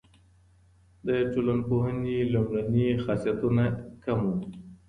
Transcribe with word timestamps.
د 1.07 1.09
ټولنپوهنې 1.33 2.17
لومړني 2.33 2.87
خاصيتونه 3.03 3.63
کوم 4.03 4.21
وو؟ 4.29 4.39